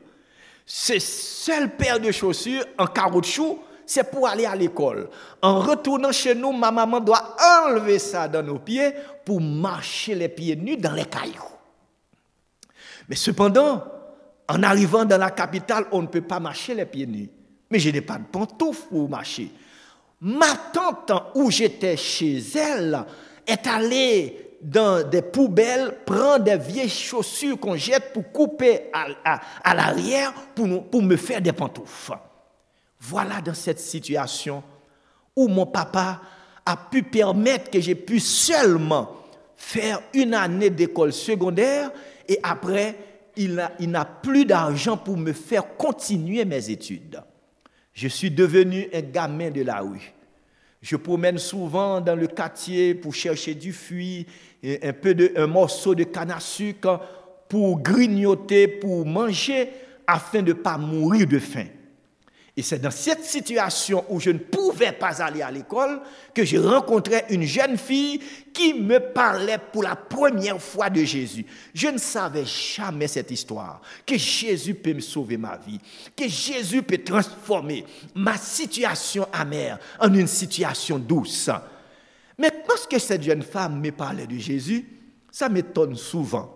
[0.64, 5.10] Ce seul paire de chaussures en caoutchouc, c'est pour aller à l'école.
[5.42, 7.36] En retournant chez nous, ma maman doit
[7.66, 8.94] enlever ça dans nos pieds
[9.26, 11.42] pour marcher les pieds nus dans les cailloux.
[13.06, 13.84] Mais cependant,
[14.48, 17.30] en arrivant dans la capitale, on ne peut pas marcher les pieds nus.
[17.70, 19.50] Mais je n'ai pas de pantoufles pour marcher.
[20.20, 23.04] Ma tante, où j'étais chez elle,
[23.46, 30.32] est allée dans des poubelles, prendre des vieilles chaussures qu'on jette pour couper à, l'arrière
[30.54, 32.18] pour, me faire des pantoufles.
[33.00, 34.62] Voilà dans cette situation
[35.36, 36.20] où mon papa
[36.64, 39.10] a pu permettre que j'ai pu seulement
[39.56, 41.90] faire une année d'école secondaire
[42.28, 42.96] et après,
[43.36, 47.22] il n'a plus d'argent pour me faire continuer mes études.
[47.92, 50.12] Je suis devenu un gamin de la rue.
[50.82, 54.26] Je promène souvent dans le quartier pour chercher du fruit,
[54.62, 57.00] un, peu de, un morceau de canne à sucre
[57.48, 59.70] pour grignoter, pour manger,
[60.06, 61.66] afin de ne pas mourir de faim.
[62.56, 66.00] Et c'est dans cette situation où je ne pouvais pas aller à l'école
[66.32, 68.20] que j'ai rencontré une jeune fille
[68.52, 71.44] qui me parlait pour la première fois de Jésus.
[71.74, 75.80] Je ne savais jamais cette histoire, que Jésus peut me sauver ma vie,
[76.16, 81.50] que Jésus peut transformer ma situation amère en une situation douce.
[82.38, 84.86] Mais lorsque cette jeune femme me parlait de Jésus,
[85.28, 86.54] ça m'étonne souvent.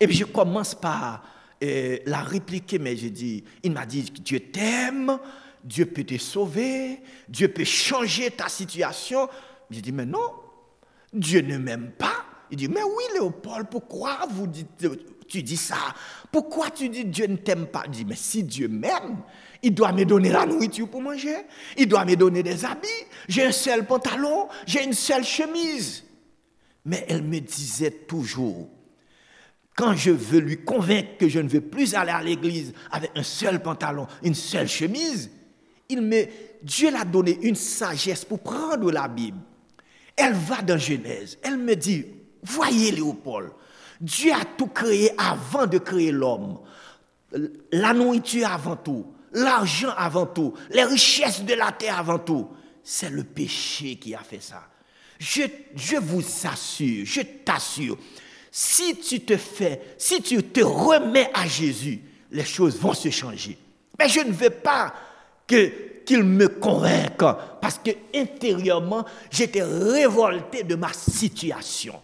[0.00, 1.22] Et puis je commence par
[1.60, 5.18] et l'a répliqué, mais j'ai dit, il m'a dit, Dieu t'aime,
[5.64, 9.28] Dieu peut te sauver, Dieu peut changer ta situation.
[9.70, 10.30] J'ai dit, mais non,
[11.12, 12.24] Dieu ne m'aime pas.
[12.50, 14.20] Il dit, mais oui, Léopold, pourquoi
[15.26, 15.76] tu dis ça?
[16.30, 17.82] Pourquoi tu dis Dieu ne t'aime pas?
[17.86, 19.18] Je dis, mais si Dieu m'aime,
[19.62, 21.36] il doit me donner la nourriture pour manger,
[21.76, 22.86] il doit me donner des habits,
[23.26, 26.04] j'ai un seul pantalon, j'ai une seule chemise.
[26.84, 28.68] Mais elle me disait toujours,
[29.76, 33.22] quand je veux lui convaincre que je ne veux plus aller à l'église avec un
[33.22, 35.30] seul pantalon, une seule chemise,
[35.90, 36.24] il me,
[36.62, 39.38] Dieu l'a donné une sagesse pour prendre la Bible.
[40.16, 41.38] Elle va dans Genèse.
[41.42, 42.06] Elle me dit,
[42.42, 43.50] voyez Léopold,
[44.00, 46.58] Dieu a tout créé avant de créer l'homme.
[47.70, 52.48] La nourriture avant tout, l'argent avant tout, les richesses de la terre avant tout.
[52.82, 54.62] C'est le péché qui a fait ça.
[55.18, 55.42] Je,
[55.74, 57.98] je vous assure, je t'assure,
[58.58, 63.58] si tu te fais, si tu te remets à Jésus, les choses vont se changer.
[63.98, 64.94] Mais je ne veux pas
[65.46, 67.22] qu'il me convainque
[67.60, 72.02] parce que intérieurement, j'étais révolté de ma situation.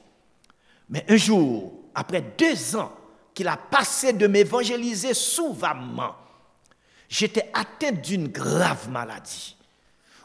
[0.90, 2.92] Mais un jour, après deux ans
[3.32, 6.14] qu'il a passé de m'évangéliser souvent,
[7.08, 9.56] j'étais atteint d'une grave maladie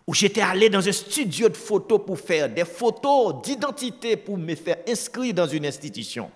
[0.07, 4.55] où j'étais allé dans un studio de photos pour faire des photos d'identité pour me
[4.55, 6.31] faire inscrire dans une institution.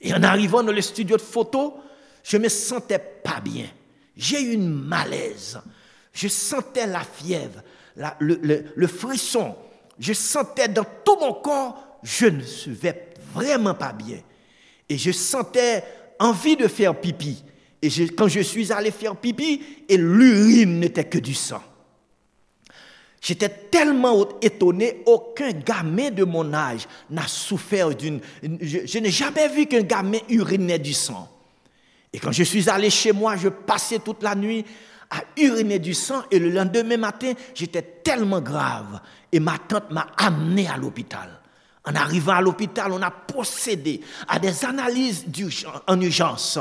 [0.00, 1.72] Et en arrivant dans le studio de photos,
[2.22, 3.66] je me sentais pas bien.
[4.16, 5.60] J'ai eu une malaise.
[6.12, 7.60] Je sentais la fièvre,
[8.20, 8.38] le,
[8.74, 9.54] le, frisson.
[9.98, 14.18] Je sentais dans tout mon corps, je ne vais vraiment pas bien.
[14.88, 15.82] Et je sentais
[16.18, 17.42] envie de faire pipi.
[17.82, 21.62] Et quand je suis allé faire pipi, et l'urine n'était que du sang.
[23.26, 28.20] J'étais tellement étonné, aucun gamin de mon âge n'a souffert d'une...
[28.40, 31.28] Je, n'ai jamais vu qu'un gamin urinait du sang.
[32.12, 34.64] Et quand je suis allé chez moi, je passais toute la nuit
[35.10, 39.00] à uriner du sang et le lendemain matin, j'étais tellement grave.
[39.32, 41.28] Et ma tante m'a amené à l'hôpital.
[41.84, 45.26] En arrivant à l'hôpital, on a procédé à des analyses
[45.88, 46.60] en urgence.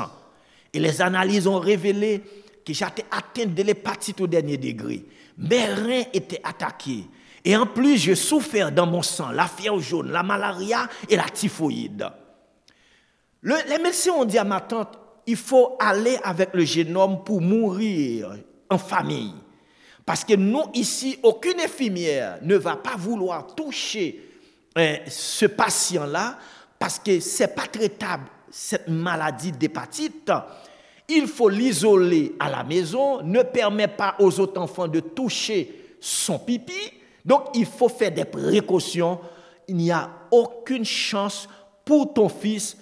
[0.74, 2.24] Et les analyses ont révélé
[2.66, 5.06] que j'étais atteint de l'hépatite au dernier degré
[5.38, 7.06] mes reins étaient attaqués.
[7.44, 11.30] Et en plus, je souffrais dans mon sang la fièvre jaune, la malaria et la
[11.30, 12.10] typhoïde.
[13.44, 18.38] les médecins ont dit à ma tante, il faut aller avec le génome pour mourir
[18.70, 19.34] en famille.
[20.06, 24.24] Parce que nous, ici, aucune infirmière ne va pas vouloir toucher
[24.76, 26.38] hein, ce patient-là
[26.78, 30.32] parce que ce n'est pas traitable, cette maladie d'hépatite.
[31.08, 36.40] Il faut l'isoler à la maison, ne permet pas aux autres enfants de toucher son
[36.40, 36.74] pipi.
[37.24, 39.20] Donc il faut faire des précautions.
[39.68, 41.48] Il n'y a aucune chance
[41.84, 42.78] pour ton fils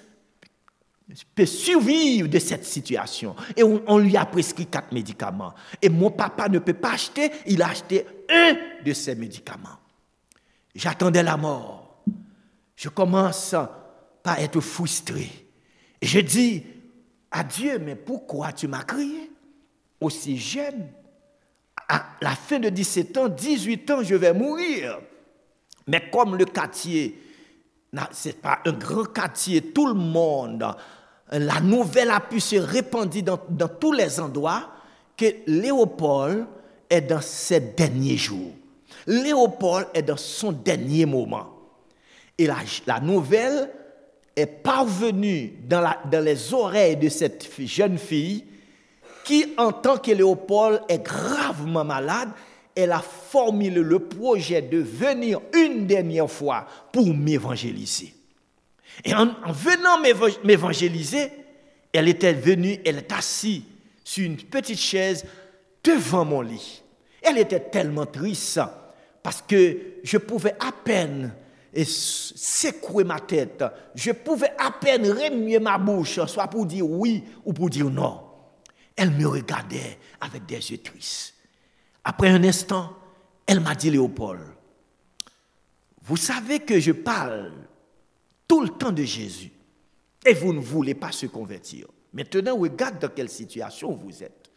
[1.36, 3.36] peut survivre de cette situation.
[3.56, 5.54] Et on, lui a prescrit quatre médicaments.
[5.82, 9.80] Et mon papa ne peut pas acheter, il a acheté un de ces médicaments.
[10.74, 12.04] J'attendais la mort.
[12.76, 13.56] Je commence
[14.24, 15.30] par être frustré.
[16.02, 16.64] Et je dis
[17.34, 19.30] à Dieu, mais pourquoi tu m'as crié?
[20.00, 20.88] Aussi jeune
[21.89, 25.00] À la fin de 17 ans, 18 ans, je vais mourir.
[25.88, 27.22] Mais comme le quartier,
[28.12, 30.74] ce n'est pas un grand quartier, tout le monde
[31.39, 34.69] la nouvelle a pu se répandre dans, tous les endroits
[35.17, 36.46] que Léopold
[36.89, 38.52] est dans ses derniers jours.
[39.08, 41.50] Léopold est dans son dernier moment.
[42.38, 43.69] Et la, nouvelle
[44.36, 48.46] est parvenue dans, les oreilles de cette jeune fille
[49.24, 52.30] qui, en tant que Léopold est gravement malade,
[52.76, 58.13] elle a formulé le projet de venir une dernière fois pour m'évangéliser.
[59.06, 60.00] Et en, venant
[60.43, 61.32] m'évangéliser,
[61.93, 63.62] elle était venue, elle est assise
[64.04, 65.26] sur une petite chaise
[65.84, 66.82] devant mon lit.
[67.22, 68.60] Elle était tellement triste
[69.22, 71.34] parce que je pouvais à peine
[71.76, 73.64] secouer ma tête.
[73.96, 78.22] Je pouvais à peine remuer ma bouche, soit pour dire oui ou pour dire non.
[78.96, 81.34] Elle me regardait avec des yeux tristes.
[82.04, 82.96] Après un instant,
[83.46, 84.42] elle m'a dit, Léopold,
[86.04, 87.52] vous savez que je parle
[88.48, 89.52] tout le temps de Jésus.
[90.26, 91.88] Et vous ne voulez pas se convertir.
[92.14, 94.52] Maintenant, regarde dans quelle situation vous êtes.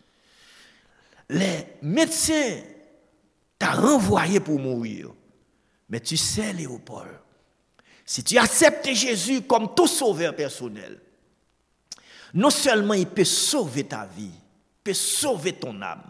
[1.28, 2.60] Les médecins
[3.58, 5.10] t'ont renvoyé pour mourir.
[5.88, 7.20] Mais tu sais, Léopold,
[8.04, 11.00] si tu acceptes Jésus comme ton sauveur personnel,
[12.34, 16.02] non seulement il peut sauver ta vie, il peut sauver ton âme,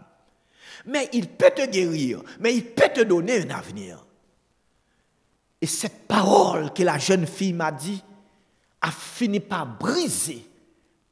[0.85, 4.05] mais il peut te guérir, mais il peut te donner un avenir.
[5.61, 8.03] Et cette parole que la jeune fille m'a dit
[8.81, 10.47] a fini par briser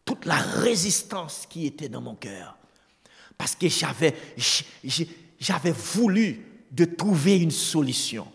[0.04, 2.56] toute la résistance qui était dans mon cœur.
[3.38, 4.16] Parce que j'avais,
[5.40, 8.32] j'avais voulu de trouver une solution.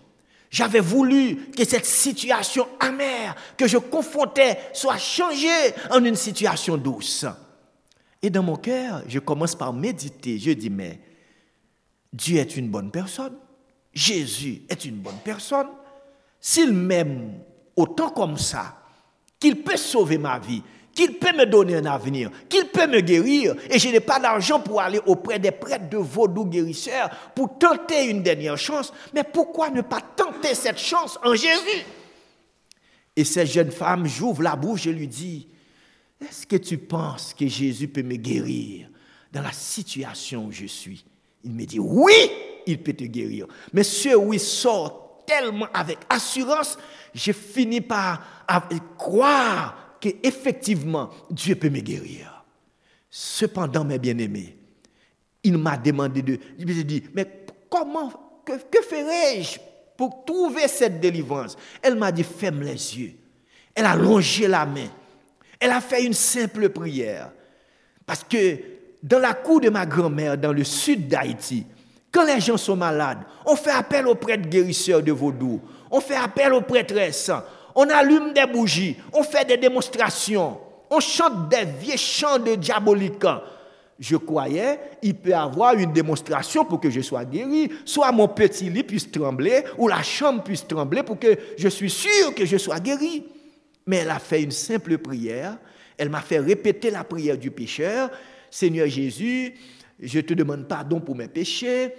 [0.50, 7.24] J'avais voulu que cette situation amère que je confrontais soit changée en une situation douce.
[8.20, 10.38] Et dans mon cœur, je commence par méditer.
[10.38, 11.00] Je dis, mais
[12.12, 13.36] Dieu est une bonne personne.
[13.94, 15.68] Jésus est une bonne personne
[16.40, 17.34] s'il m'aime
[17.76, 18.78] autant comme ça,
[19.38, 20.62] qu'il peut sauver ma vie,
[20.94, 24.60] qu'il peut me donner un avenir, qu'il peut me guérir, et je n'ai pas d'argent
[24.60, 29.70] pour aller auprès des prêtres de vaudou guérisseurs pour tenter une dernière chance, mais pourquoi
[29.70, 31.84] ne pas tenter cette chance en Jésus?
[33.16, 35.48] Et cette jeune femme, j'ouvre la bouche et lui dis,
[36.20, 38.88] est-ce que tu penses que Jésus peut me guérir
[39.32, 41.04] dans la situation où je suis?
[41.44, 42.30] Il me dit, oui,
[42.66, 43.46] il peut te guérir.
[43.72, 46.78] Mais ce oui sort tellement avec assurance,
[47.14, 48.22] j'ai fini par
[48.98, 52.44] croire qu'effectivement, Dieu peut me guérir.
[53.08, 54.56] Cependant, mes bien-aimés,
[55.42, 56.38] il m'a demandé de...
[56.58, 57.26] Il m'a dit, mais
[57.68, 59.58] comment, que, que ferai-je
[59.96, 61.56] pour trouver cette délivrance?
[61.82, 63.14] Elle m'a dit, ferme les yeux.
[63.74, 64.88] Elle a longé la main.
[65.58, 67.30] Elle a fait une simple prière.
[68.06, 68.58] Parce que
[69.02, 71.66] dans la cour de ma grand-mère, dans le sud d'Haïti,
[72.12, 75.60] quand les gens sont malades, on fait appel aux prêtres guérisseurs de vaudou,
[75.90, 77.30] on fait appel aux prêtresses,
[77.74, 80.58] on allume des bougies, on fait des démonstrations,
[80.90, 83.26] on chante des vieux chants de diaboliques.
[83.98, 88.70] Je croyais, il peut avoir une démonstration pour que je sois guéri, soit mon petit
[88.70, 92.56] lit puisse trembler, ou la chambre puisse trembler pour que je suis sûr que je
[92.56, 93.24] sois guéri.
[93.86, 95.58] Mais elle a fait une simple prière,
[95.98, 98.10] elle m'a fait répéter la prière du pécheur,
[98.50, 99.54] Seigneur Jésus,
[100.00, 101.92] je te demande pardon pour mes péchés.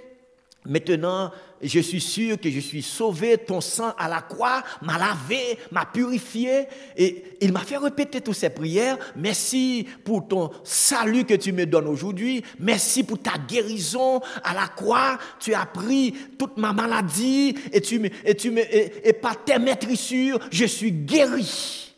[0.65, 1.31] Maintenant,
[1.63, 3.37] je suis sûr que je suis sauvé.
[3.37, 6.65] Ton sang à la croix m'a lavé, m'a purifié.
[6.95, 8.97] Et il m'a fait répéter toutes ces prières.
[9.15, 12.43] Merci pour ton salut que tu me donnes aujourd'hui.
[12.59, 15.17] Merci pour ta guérison à la croix.
[15.39, 19.59] Tu as pris toute ma maladie et, tu me, et, tu me, et, par tes
[19.59, 21.93] maîtrissures, je suis guéri.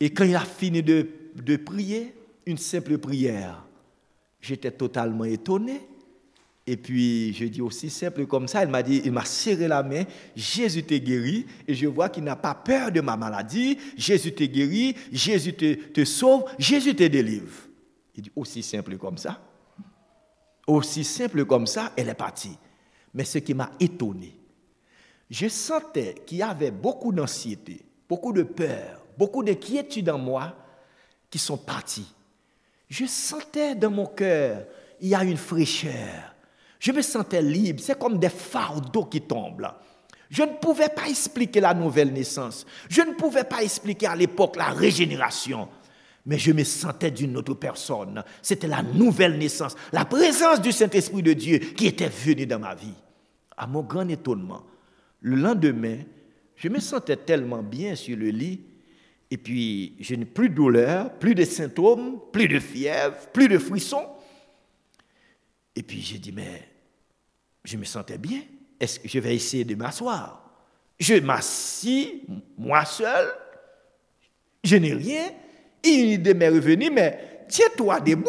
[0.00, 2.14] Et quand il a fini de, de prier,
[2.46, 3.64] une simple prière,
[4.44, 5.80] J'étais totalement étonné.
[6.66, 9.82] Et puis, je dis aussi simple comme ça, il m'a dit, il m'a serré la
[9.82, 10.04] main,
[10.34, 14.48] Jésus t'est guéri, et je vois qu'il n'a pas peur de ma maladie, Jésus t'est
[14.48, 17.52] guéri, Jésus te, te sauve, Jésus te délivre.
[18.14, 19.42] Il dit, aussi simple comme ça,
[20.66, 22.56] aussi simple comme ça, elle est partie.
[23.12, 24.34] Mais ce qui m'a étonné,
[25.28, 30.56] je sentais qu'il y avait beaucoup d'anxiété, beaucoup de peur, beaucoup d'inquiétude en moi
[31.28, 32.06] qui sont partis
[32.88, 34.64] je sentais dans mon cœur,
[35.00, 36.33] il y a une fraîcheur.
[36.84, 37.80] Je me sentais libre.
[37.82, 39.72] C'est comme des fardeaux qui tombent.
[40.28, 42.66] Je ne pouvais pas expliquer la nouvelle naissance.
[42.90, 45.66] Je ne pouvais pas expliquer à l'époque la régénération.
[46.26, 48.22] Mais je me sentais d'une autre personne.
[48.42, 52.74] C'était la nouvelle naissance, la présence du Saint-Esprit de Dieu qui était venu dans ma
[52.74, 52.92] vie.
[53.56, 54.62] À mon grand étonnement,
[55.22, 56.00] le lendemain,
[56.54, 58.60] je me sentais tellement bien sur le lit,
[59.30, 63.56] et puis je n'ai plus de douleur, plus de symptômes, plus de fièvre, plus de
[63.56, 64.06] frissons.
[65.74, 66.73] Et puis j'ai dit, mais
[67.64, 68.42] je me sentais bien.
[68.78, 70.40] Est-ce que je vais essayer de m'asseoir?
[70.98, 72.22] Je m'assis,
[72.56, 73.28] moi seul,
[74.62, 75.30] je n'ai rien.
[75.84, 78.28] Une idée m'est revenue, mais tiens-toi debout.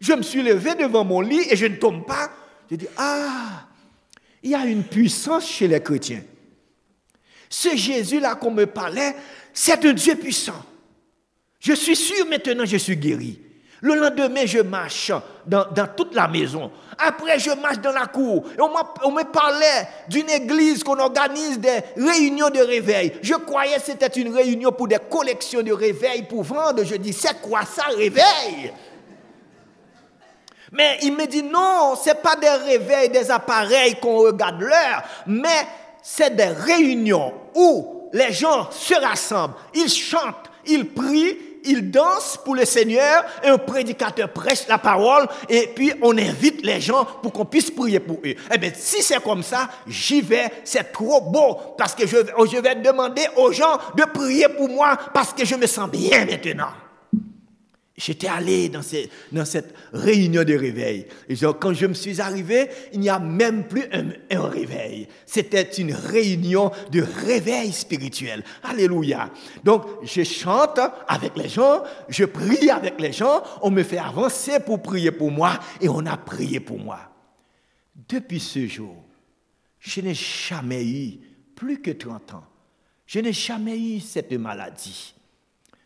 [0.00, 2.30] Je me suis levé devant mon lit et je ne tombe pas.
[2.70, 3.66] Je dis, ah,
[4.42, 6.22] il y a une puissance chez les chrétiens.
[7.48, 9.14] Ce Jésus-là qu'on me parlait,
[9.52, 10.64] c'est un Dieu puissant.
[11.58, 13.40] Je suis sûr maintenant, je suis guéri.
[13.82, 15.10] Le lendemain, je marche
[15.46, 15.64] dans,
[15.96, 16.70] toute la maison.
[16.98, 18.44] Après, je marche dans la cour.
[18.58, 23.14] On, me parlait d'une église qu'on organise des réunions de réveil.
[23.22, 26.84] Je croyais que c'était une réunion pour des collections de réveil pour vendre.
[26.84, 28.72] Je dis, c'est quoi ça, réveil?
[30.72, 35.02] Mais il me dit, non, ce n'est pas des réveils, des appareils qu'on regarde l'heure,
[35.26, 35.66] mais
[36.02, 42.54] c'est des réunions où les gens se rassemblent, ils chantent, ils prient ils dansent pour
[42.54, 47.32] le Seigneur et un prédicateur prêche la parole et puis on invite les gens pour
[47.32, 48.34] qu'on puisse prier pour eux.
[48.52, 52.56] Eh bien, si c'est comme ça, j'y vais, c'est trop beau parce que je, je
[52.58, 56.70] vais demander aux gens de prier pour moi parce que je me sens bien maintenant.
[57.96, 61.06] J'étais allé dans, cette réunion de réveil.
[61.28, 65.06] Et quand je me suis arrivé, il n'y a même plus un, réveil.
[65.26, 68.42] C'était une réunion de réveil spirituel.
[68.62, 69.30] Alléluia.
[69.64, 74.60] Donc, je chante avec les gens, je prie avec les gens, on me fait avancer
[74.60, 77.00] pour prier pour moi et on a prié pour moi.
[78.08, 78.96] Depuis ce jour,
[79.78, 81.18] je n'ai jamais eu
[81.54, 82.44] plus que 30 ans.
[83.04, 85.14] Je n'ai jamais eu cette maladie.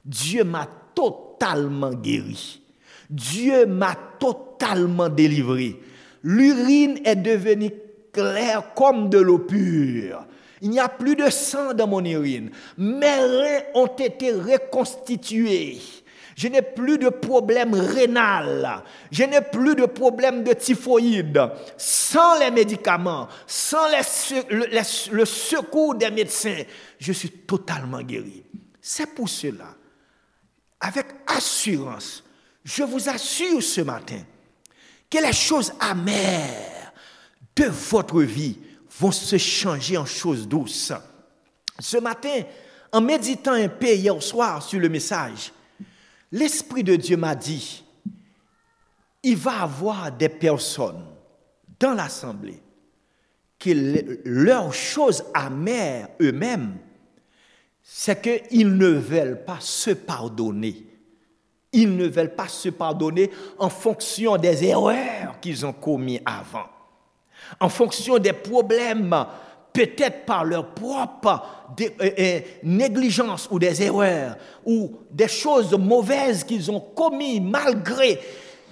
[0.04, 2.60] Dieu m'a totalement guéri.
[3.10, 5.80] Dieu m'a totalement délivré.
[6.22, 7.70] L'urine est devenue
[8.12, 10.26] claire comme de l'eau pure.
[10.62, 12.50] Il n'y a plus de sang dans mon urine.
[12.78, 15.78] Mes reins ont été reconstitués.
[16.36, 18.82] Je n'ai plus de problème rénal.
[19.10, 21.40] Je n'ai plus de problème de typhoïde.
[21.76, 23.86] Sans les médicaments, sans
[25.12, 26.62] le secours des médecins,
[26.98, 28.42] je suis totalement guéri.
[28.80, 29.66] C'est pour cela
[30.84, 32.22] avec assurance,
[32.62, 34.20] je vous assure ce matin
[35.08, 36.92] que les choses amères
[37.56, 38.58] de votre vie
[39.00, 40.92] vont se changer en choses douces.
[41.78, 42.42] Ce matin,
[42.92, 45.52] en méditant un peu hier soir sur le message,
[46.30, 47.82] l'Esprit de Dieu m'a dit,
[49.22, 51.06] il va y avoir des personnes
[51.80, 52.60] dans l'Assemblée
[53.58, 53.70] que
[54.26, 56.76] leurs choses amères eux-mêmes
[57.86, 60.86] c'est qu'ils ne veulent pas se pardonner.
[61.70, 66.66] Ils ne veulent pas se pardonner en fonction des erreurs qu'ils ont commises avant,
[67.60, 69.14] en fonction des problèmes,
[69.72, 71.42] peut-être par leur propre
[71.80, 78.18] euh, euh, négligence ou des erreurs, ou des choses mauvaises qu'ils ont commises malgré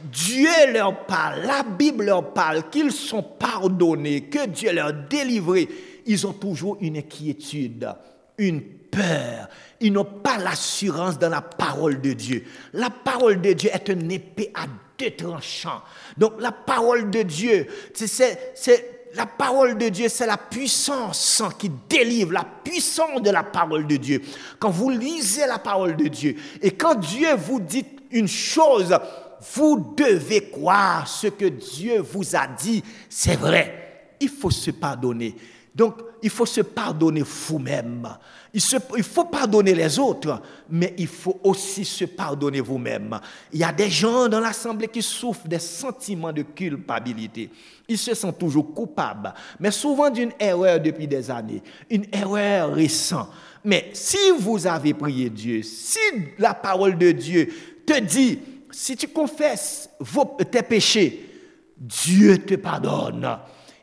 [0.04, 5.68] Dieu leur parle, la Bible leur parle, qu'ils sont pardonnés, que Dieu leur a délivrés.
[6.06, 7.92] Ils ont toujours une inquiétude,
[8.38, 8.62] une
[8.92, 9.48] peur.
[9.80, 12.44] Ils n'ont pas l'assurance dans la parole de Dieu.
[12.72, 14.66] La parole de Dieu est une épée à
[14.96, 15.82] deux tranchants.
[16.16, 22.32] Donc la parole de Dieu, c'est la parole de Dieu, c'est la puissance qui délivre,
[22.32, 24.22] la puissance de la parole de Dieu.
[24.60, 28.96] Quand vous lisez la parole de Dieu et quand Dieu vous dit une chose,
[29.54, 34.14] vous devez croire ce que Dieu vous a dit, c'est vrai.
[34.20, 35.34] Il faut se pardonner.
[35.74, 38.08] Donc, il faut se pardonner vous-même.
[38.54, 43.18] Il, faut pardonner les autres, mais il faut aussi se pardonner vous-même.
[43.52, 47.50] Il y a des gens dans l'Assemblée qui souffrent des sentiments de culpabilité.
[47.88, 53.28] Ils se sentent toujours coupables, mais souvent d'une erreur depuis des années, une erreur récente.
[53.64, 55.98] Mais si vous avez prié Dieu, si
[56.38, 57.48] la parole de Dieu
[57.86, 58.38] te dit,
[58.70, 59.88] si tu confesses
[60.50, 61.28] tes péchés,
[61.76, 63.38] Dieu te pardonne.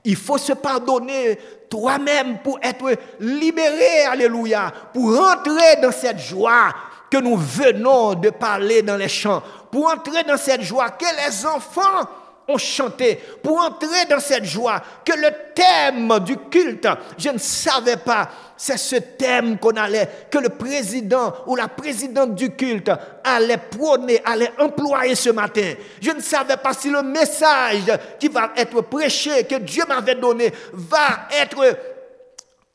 [0.05, 1.37] Il faut se pardonner
[1.69, 6.73] toi-même pour être libéré, alléluia, pour entrer dans cette joie
[7.09, 9.41] que nous venons de parler dans les chants,
[9.71, 12.07] pour entrer dans cette joie que les enfants
[12.49, 16.87] ont chanté, pour entrer dans cette joie, que le thème du culte,
[17.17, 22.35] je ne savais pas, c'est ce thème qu'on allait, que le président ou la présidente
[22.35, 22.91] du culte
[23.23, 25.73] allait prôner, allait employer ce matin.
[26.01, 30.51] Je ne savais pas si le message qui va être prêché, que Dieu m'avait donné,
[30.73, 31.77] va être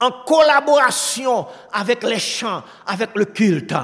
[0.00, 3.74] en collaboration avec les chants, avec le culte.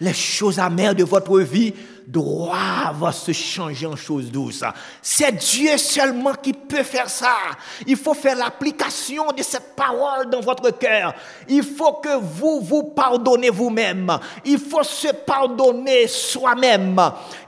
[0.00, 1.74] Les choses amères de votre vie
[2.08, 4.64] doivent se changer en choses douces.
[5.02, 7.36] C'est Dieu seulement qui peut faire ça.
[7.86, 11.14] Il faut faire l'application de cette parole dans votre cœur.
[11.48, 14.18] Il faut que vous vous pardonnez vous-même.
[14.44, 16.98] Il faut se pardonner soi-même.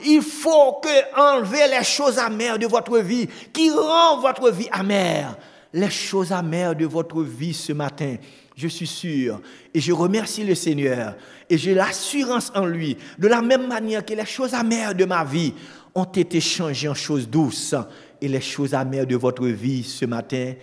[0.05, 5.37] Il faut que enlever les choses amères de votre vie qui rend votre vie amère.
[5.73, 8.17] Les choses amères de votre vie ce matin
[8.57, 9.41] je suis sûr.
[9.73, 11.17] Et je remercie le Seigneur.
[11.49, 12.97] Et j'ai l'assurance en lui.
[13.19, 15.55] De la même manière que les choses amères de ma vie
[15.95, 17.75] ont été changées en choses douces.
[18.21, 20.55] Et les choses amères de votre vie ce matin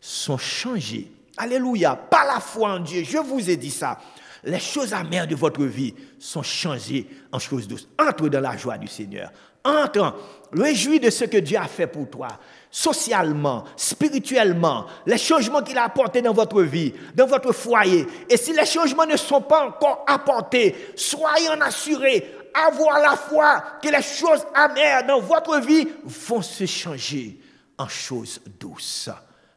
[0.00, 1.10] sont changées.
[1.36, 1.96] Alléluia.
[1.96, 3.98] Par la foi en Dieu, je vous ai dit ça.
[4.44, 7.88] Les choses amères de votre vie sont changées en choses douces.
[7.98, 9.30] Entre dans la joie du Seigneur.
[9.62, 10.14] Entre,
[10.52, 12.28] réjouis de ce que Dieu a fait pour toi
[12.70, 18.06] socialement, spirituellement, les changements qu'il a apportés dans votre vie, dans votre foyer.
[18.28, 23.62] Et si les changements ne sont pas encore apportés, soyez en assurés, avoir la foi
[23.82, 27.40] que les choses amères dans votre vie vont se changer
[27.78, 29.10] en choses douces.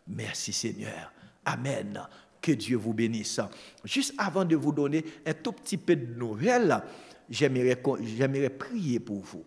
[0.08, 1.12] Merci Seigneur.
[1.46, 2.02] Amen.
[2.42, 3.40] Que Dieu vous bénisse.
[3.84, 6.82] Juste avant de vous donner un tout petit peu de nouvelles,
[7.30, 9.46] j'aimerais prier pour vous.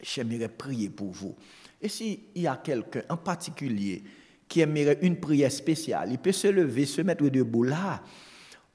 [0.00, 1.34] J'aimerais prier pour vous.
[1.80, 4.02] Et s'il y a quelqu'un en particulier
[4.48, 8.02] qui aimerait une prière spéciale, il peut se lever, se mettre debout là,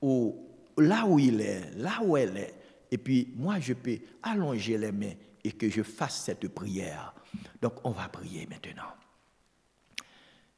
[0.02, 0.36] ou
[0.78, 2.54] là où il est, là où elle est.
[2.92, 7.14] Et puis moi, je peux allonger les mains et que je fasse cette prière.
[7.62, 8.92] Donc on va prier maintenant.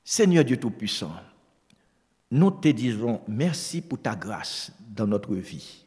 [0.03, 1.13] Seigneur Dieu Tout-Puissant,
[2.31, 5.85] nous te disons merci pour ta grâce dans notre vie.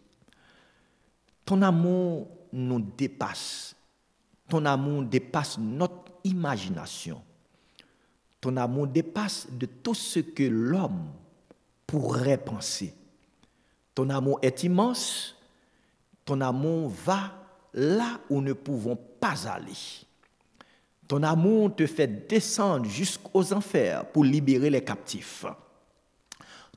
[1.44, 3.76] Ton amour nous dépasse.
[4.48, 7.22] Ton amour dépasse notre imagination.
[8.40, 11.10] Ton amour dépasse de tout ce que l'homme
[11.86, 12.94] pourrait penser.
[13.94, 15.34] Ton amour est immense.
[16.24, 17.32] Ton amour va
[17.74, 19.72] là où nous ne pouvons pas aller.
[21.08, 25.46] Ton amour te fait descendre jusqu'aux enfers pour libérer les captifs.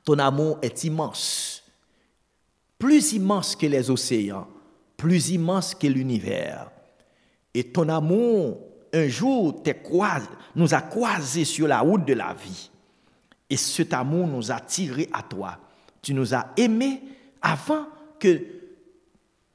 [0.04, 1.62] Ton amour est immense,
[2.78, 4.48] plus immense que les océans,
[4.96, 6.70] plus immense que l'univers.
[7.54, 9.62] Et ton amour un jour
[10.54, 12.70] nous a croisés sur la route de la vie.
[13.48, 15.58] Et cet amour nous a tirés à toi.
[16.00, 17.02] Tu nous as aimés
[17.40, 17.86] avant
[18.18, 18.40] que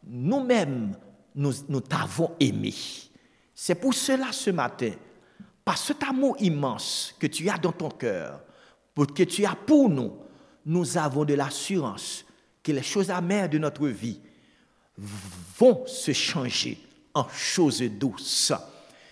[0.06, 0.96] nous-mêmes
[1.36, 2.74] nous, nous t'avons aimé.
[3.54, 4.92] C'est pour cela ce matin,
[5.64, 8.42] par cet amour immense que tu as dans ton cœur,
[8.96, 10.14] que tu as pour nous,
[10.66, 12.26] nous avons de l'assurance
[12.64, 14.20] que les choses amères de notre vie
[15.58, 16.78] vont se changer
[17.14, 18.54] en choses douces.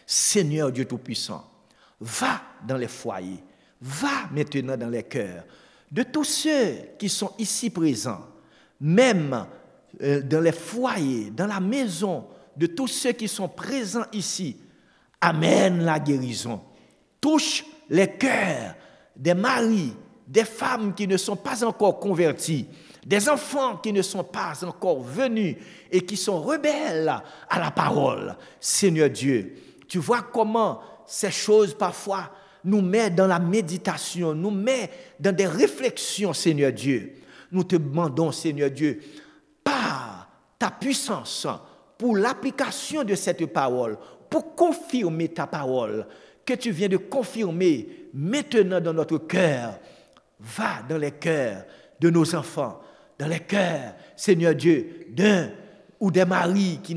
[0.05, 1.49] Seigneur Dieu Tout-Puissant,
[1.99, 3.43] va dans les foyers,
[3.81, 5.43] va maintenant dans les cœurs
[5.91, 8.25] de tous ceux qui sont ici présents,
[8.79, 9.45] même
[10.01, 14.57] euh, dans les foyers, dans la maison, de tous ceux qui sont présents ici.
[15.21, 16.61] Amène la guérison.
[17.19, 18.75] Touche les cœurs
[19.15, 19.93] des maris,
[20.27, 22.67] des femmes qui ne sont pas encore convertis,
[23.05, 25.55] des enfants qui ne sont pas encore venus
[25.91, 28.35] et qui sont rebelles à la parole.
[28.59, 29.55] Seigneur Dieu,
[29.87, 32.31] tu vois comment ces choses parfois
[32.63, 37.13] nous mettent dans la méditation, nous mettent dans des réflexions, Seigneur Dieu.
[37.51, 38.99] Nous te demandons, Seigneur Dieu,
[39.63, 41.47] par ta puissance,
[41.97, 43.97] pour l'application de cette parole,
[44.29, 46.07] pour confirmer ta parole,
[46.43, 49.79] que tu viens de confirmer maintenant dans notre cœur.
[50.39, 51.63] Va dans les cœurs
[51.99, 52.81] de nos enfants,
[53.17, 55.49] dans les cœurs, Seigneur Dieu, d'un
[55.99, 56.95] ou des maris qui,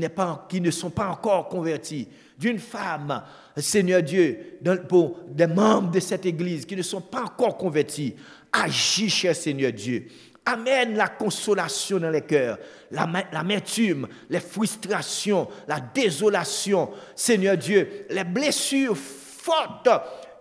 [0.59, 2.07] ne sont pas encore convertis
[2.39, 3.21] d'une femme,
[3.57, 8.15] Seigneur Dieu, pour des membres de cette Église qui ne sont pas encore convertis.
[8.51, 10.07] Agis, cher Seigneur Dieu.
[10.45, 12.57] Amène la consolation dans les cœurs,
[12.89, 19.89] l'amertume, les frustrations, la désolation, Seigneur Dieu, les blessures fortes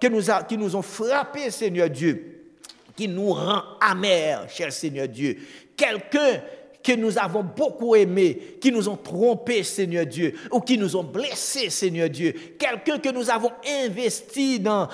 [0.07, 2.45] nous qui nous ont frappés, Seigneur Dieu,
[2.97, 5.37] qui nous rend amers, cher Seigneur Dieu.
[5.77, 6.41] Quelqu'un
[6.89, 11.05] que nous avons beaucoup aimé, qui nous ont trompés, Seigneur Dieu, ou qui nous ont
[11.05, 12.33] blessés, Seigneur Dieu.
[12.59, 13.51] Quelqu'un que nous avons
[13.85, 14.89] investi dans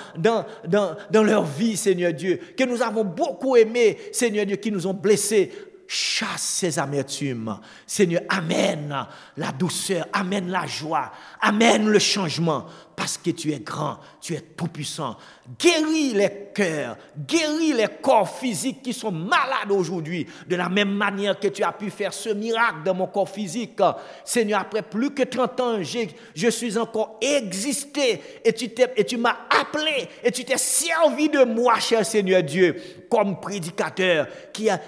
[1.12, 5.52] leur vie, Seigneur Dieu, que nous avons beaucoup aimé, Seigneur Dieu, qui nous ont blessés
[5.86, 7.60] chasse ces amertumes.
[7.86, 12.66] Seigneur, amène la douceur, amène la joie, amène le changement
[12.96, 15.16] parce que tu es grand, tu es tout-puissant.
[15.58, 21.38] Guéris les cœurs, guéris les corps physiques qui sont malades aujourd'hui, de la même manière
[21.38, 23.80] que tu as pu faire ce miracle dans mon corps physique.
[24.24, 30.30] Seigneur, après plus que 30 ans, je suis encore existé et tu, m'as appelé et
[30.30, 32.76] tu t'es servi de moi, cher Seigneur Dieu,
[33.10, 34.80] comme prédicateur qui, a,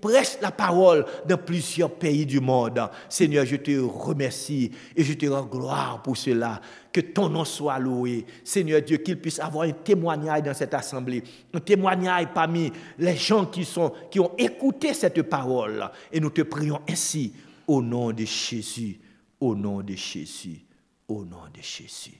[0.00, 2.88] prêche la parole dans plusieurs pays du monde.
[3.08, 6.60] Seigneur, je te remercie et je te rends gloire pour cela.
[6.96, 8.24] Que ton nom soit loué.
[8.42, 11.22] Seigneur Dieu, qu'il puisse avoir un témoignage dans cette assemblée,
[11.52, 15.90] un témoignage parmi les gens qui, sont, qui ont écouté cette parole.
[16.10, 17.34] Et nous te prions ainsi
[17.66, 18.98] au nom de Jésus,
[19.38, 20.64] au nom de Jésus,
[21.06, 22.18] au nom de Jésus.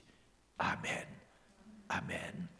[0.58, 1.06] Amen.
[1.88, 2.55] Amen.